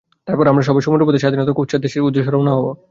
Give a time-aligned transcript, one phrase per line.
[0.27, 2.67] তারপর আমরা সবাই সমুদ্রপথে স্বাধীনতা ও কুৎসার দেশের উদ্দেশ্যে রওনা হব।